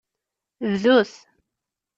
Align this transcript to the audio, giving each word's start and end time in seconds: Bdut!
Bdut! 0.71 1.13